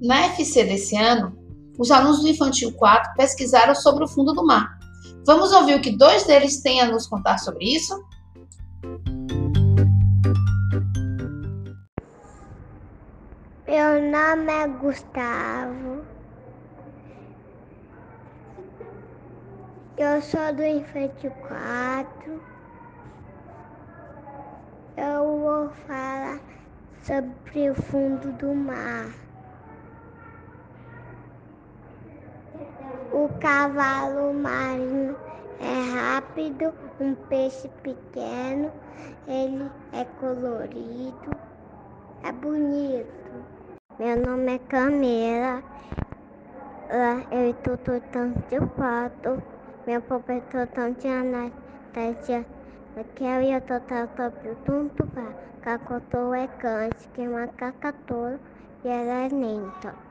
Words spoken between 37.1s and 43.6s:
peixe pequeno, ele é colorido, é bonito.